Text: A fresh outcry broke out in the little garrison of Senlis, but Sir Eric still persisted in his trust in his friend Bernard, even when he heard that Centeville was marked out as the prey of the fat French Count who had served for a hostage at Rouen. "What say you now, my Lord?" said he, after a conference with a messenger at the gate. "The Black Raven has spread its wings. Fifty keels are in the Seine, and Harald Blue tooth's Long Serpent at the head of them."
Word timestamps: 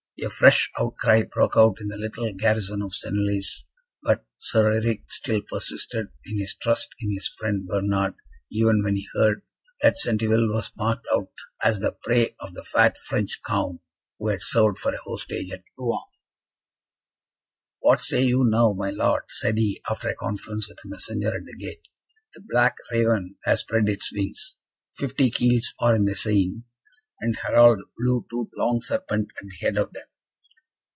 A 0.23 0.29
fresh 0.29 0.69
outcry 0.79 1.23
broke 1.23 1.53
out 1.57 1.77
in 1.81 1.87
the 1.87 1.97
little 1.97 2.31
garrison 2.37 2.83
of 2.83 2.93
Senlis, 2.93 3.65
but 4.03 4.23
Sir 4.37 4.71
Eric 4.73 5.11
still 5.11 5.41
persisted 5.41 6.09
in 6.25 6.37
his 6.37 6.53
trust 6.53 6.89
in 6.99 7.11
his 7.11 7.27
friend 7.27 7.65
Bernard, 7.65 8.13
even 8.51 8.83
when 8.83 8.97
he 8.97 9.07
heard 9.15 9.41
that 9.81 9.97
Centeville 9.97 10.47
was 10.49 10.69
marked 10.77 11.07
out 11.11 11.31
as 11.63 11.79
the 11.79 11.97
prey 12.03 12.35
of 12.39 12.53
the 12.53 12.61
fat 12.63 12.97
French 12.99 13.39
Count 13.47 13.81
who 14.19 14.27
had 14.27 14.43
served 14.43 14.77
for 14.77 14.93
a 14.93 15.01
hostage 15.01 15.49
at 15.49 15.63
Rouen. 15.75 16.05
"What 17.79 18.01
say 18.03 18.21
you 18.21 18.45
now, 18.47 18.73
my 18.73 18.91
Lord?" 18.91 19.23
said 19.29 19.57
he, 19.57 19.81
after 19.89 20.09
a 20.09 20.15
conference 20.15 20.69
with 20.69 20.77
a 20.85 20.87
messenger 20.87 21.29
at 21.35 21.45
the 21.45 21.57
gate. 21.57 21.87
"The 22.35 22.43
Black 22.47 22.75
Raven 22.91 23.37
has 23.45 23.61
spread 23.61 23.89
its 23.89 24.13
wings. 24.13 24.57
Fifty 24.95 25.31
keels 25.31 25.73
are 25.79 25.95
in 25.95 26.05
the 26.05 26.13
Seine, 26.15 26.61
and 27.19 27.35
Harald 27.37 27.79
Blue 27.97 28.27
tooth's 28.29 28.51
Long 28.55 28.81
Serpent 28.83 29.29
at 29.41 29.47
the 29.49 29.55
head 29.65 29.77
of 29.79 29.93
them." 29.93 30.03